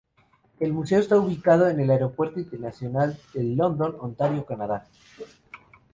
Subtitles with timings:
[0.59, 4.87] El museo está ubicado en el Aeropuerto Internacional de London, Ontario, Canadá.